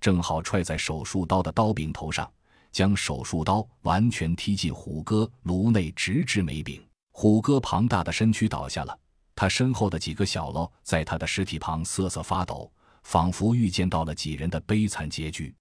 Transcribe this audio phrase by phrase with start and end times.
[0.00, 2.30] 正好踹在手术刀的刀柄头上，
[2.72, 6.82] 将手术刀完全踢进虎哥颅内，直至眉柄。
[7.12, 8.98] 虎哥庞大的身躯倒下了，
[9.34, 15.54] 他身后的几个小喽在他的尸体旁瑟瑟发抖，仿佛预见到了几人的悲惨结局。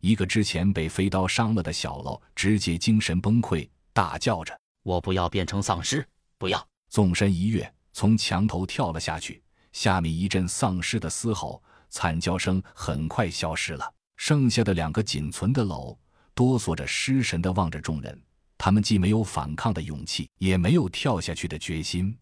[0.00, 6.06] 一个之前被飞刀伤了的小喽直接精神崩溃，大叫着：“我不要变成丧尸！
[6.38, 9.42] 不要！”纵身一跃，从墙头跳了下去。
[9.72, 11.62] 下面一阵丧尸的嘶吼、
[11.92, 13.94] 惨叫声很快消失了。
[14.16, 15.98] 剩下的两个仅存的喽
[16.34, 18.22] 哆嗦着失神地望着众人。
[18.56, 22.16] 他们既没有反抗的勇气，也没有跳下去的决心。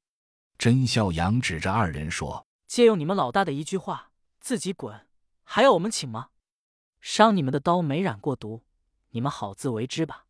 [0.56, 5.06] 甄孝阳指着二人说：“借用你们老大的一句话，自己滚，
[5.44, 6.28] 还要我们请吗？
[7.02, 8.62] 伤你们的刀没染过毒，
[9.10, 10.24] 你们好自为之吧。”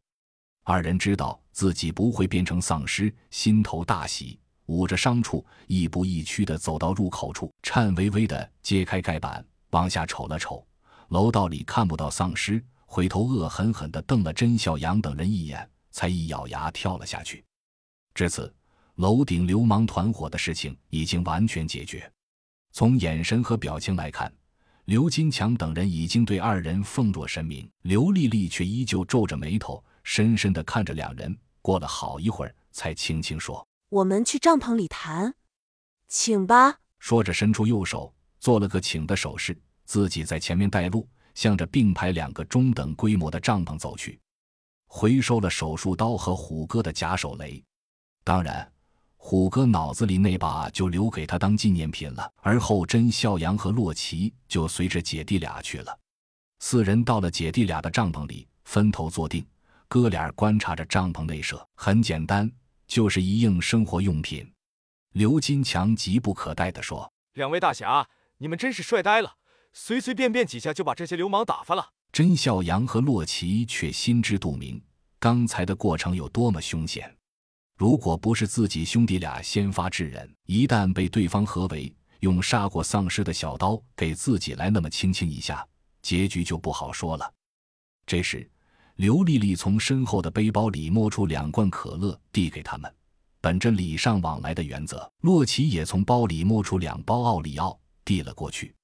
[0.64, 4.39] 二人知道自己不会变成丧尸，心头大喜，
[4.70, 10.64] 捂着伤处，亦步亦趋地走到入口处，颤巍巍地揭开盖板，往下瞅了瞅，
[11.08, 15.68] 楼道里看不到丧尸，回头恶狠狠地瞪了甄小阳等人一眼。
[15.92, 17.44] 才一咬牙跳了下去。
[18.14, 18.54] 至此，
[18.94, 22.08] 楼顶流氓团伙的事情已经完全解决。
[22.70, 24.32] 从眼神和表情来看，
[24.84, 27.68] 刘金强等人已经对二人奉若神明。
[27.82, 31.36] 刘丽丽却依旧皱着眉头，深深地看着两人。
[31.60, 35.34] 过了好一会儿，才轻轻说：“我们去帐篷里谈，
[36.06, 44.20] 请吧。”说着，伸出右手做了个请的手势，自己在前面带路，向着并排两个中等规模的帐篷走去。
[44.86, 47.60] 回收了手术刀和虎哥的假手雷，
[48.22, 48.72] 当然，
[49.16, 52.32] 虎哥脑子里那把就留给他当纪念品了。
[52.42, 55.98] 而后，甄孝阳和洛奇就随着姐弟俩去了。
[56.60, 59.44] 四人到了姐弟俩的帐篷里，分头坐定，
[59.88, 62.48] 哥俩观察着帐篷内设，很简单，
[62.90, 64.52] 就是一应生活用品。
[65.12, 69.36] 刘金强急不可待地说：“两位大侠，你们真是帅呆了，
[69.72, 74.82] 随随便便几下就把这些流氓打发了。”甄孝阳和洛奇却心知肚明，
[75.20, 77.16] 刚才的过程有多么凶险。
[77.76, 85.64] 如果不是自己兄弟俩先发制人，一旦被对方合围，用杀过丧尸的小刀给自己来那么轻轻一下，
[86.02, 87.32] 结局就不好说了。
[88.04, 88.50] 这时，
[89.00, 92.94] 刘丽丽从身后的背包里摸出两罐可乐，递给他们。
[93.40, 98.74] 本着礼尚往来的原则，洛奇也从包里摸出两包奥利奥，递了过去。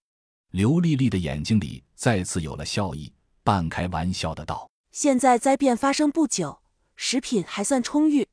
[0.53, 3.13] 刘丽丽的眼睛里再次有了笑意。
[3.45, 6.63] 半开玩笑的道：“现在灾变发生不久，
[6.97, 8.27] 食品还算充裕，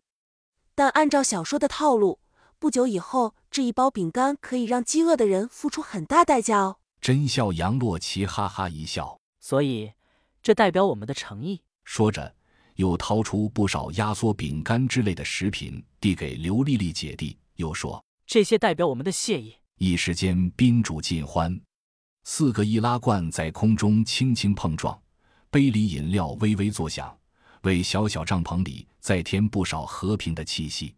[0.73, 2.19] 但按照小说的套路，
[2.59, 9.91] 不久以后这一包饼干可以让饥饿的人付出很大代价哦。”真笑杨洛奇哈哈一笑，所以
[10.41, 11.63] 这代表我们的诚意。
[11.83, 12.33] 说着，
[12.75, 21.59] 又掏出不少压缩饼干之类的食品递给刘丽丽姐弟，又说：“这些代表我们的谢意。”一时间宾主尽欢，
[22.23, 24.97] 四个易拉罐在空中轻轻碰撞。
[25.49, 27.15] 杯里饮料微微作响，
[27.61, 30.95] 为小小帐篷里再添不少和平的气息。